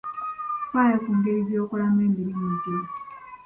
Ffaayo 0.63 0.97
ku 1.03 1.09
ngeri 1.17 1.41
gy'okolamu 1.47 1.99
emirimu 2.07 2.47
gyo. 2.63 2.77